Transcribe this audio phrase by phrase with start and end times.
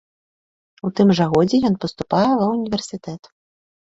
[0.87, 3.31] У тым жа годзе ён паступае ва ўніверсітэт.